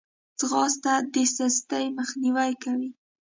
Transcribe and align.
ځغاسته 0.39 0.93
د 1.13 1.15
سستي 1.35 1.85
مخنیوی 1.97 2.51
کوي 2.63 2.89